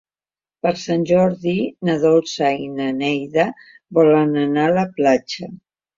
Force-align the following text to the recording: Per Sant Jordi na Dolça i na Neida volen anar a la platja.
Per 0.65 0.71
Sant 0.83 1.03
Jordi 1.09 1.53
na 1.89 1.97
Dolça 2.05 2.49
i 2.63 2.67
na 2.79 2.87
Neida 3.03 3.45
volen 3.99 4.35
anar 4.47 4.69
a 4.71 4.77
la 4.79 4.87
platja. 4.97 5.53